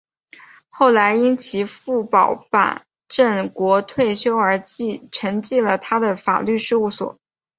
[0.71, 4.59] 后来因其父保坂正国退休而
[5.11, 7.19] 承继了他的法律事务所。